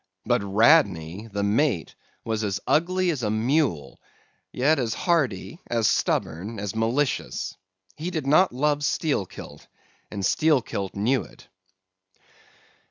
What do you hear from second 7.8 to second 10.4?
He did not love Steelkilt, and